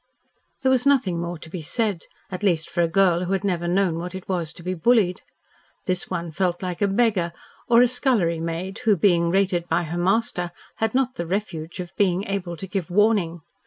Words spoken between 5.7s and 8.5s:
This one felt like a beggar or a scullery